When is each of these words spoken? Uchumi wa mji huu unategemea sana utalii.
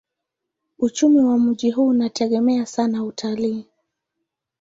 Uchumi 0.79 1.19
wa 1.19 1.37
mji 1.37 1.71
huu 1.71 1.87
unategemea 1.87 2.65
sana 2.65 3.03
utalii. 3.03 3.65